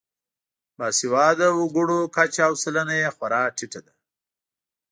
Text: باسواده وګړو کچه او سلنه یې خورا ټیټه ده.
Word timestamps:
باسواده 0.77 1.47
وګړو 1.53 1.99
کچه 2.15 2.41
او 2.47 2.53
سلنه 2.63 2.95
یې 3.01 3.09
خورا 3.15 3.41
ټیټه 3.57 3.81
ده. 3.85 3.93